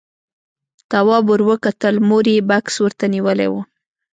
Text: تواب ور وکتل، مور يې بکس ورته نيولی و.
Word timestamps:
تواب 0.91 1.25
ور 1.31 1.41
وکتل، 1.49 1.95
مور 2.07 2.25
يې 2.33 2.39
بکس 2.49 2.75
ورته 2.81 3.05
نيولی 3.13 3.47
و. 3.51 3.55